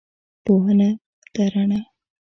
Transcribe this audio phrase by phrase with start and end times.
[0.45, 0.89] پوهنه
[1.33, 1.81] ده رڼا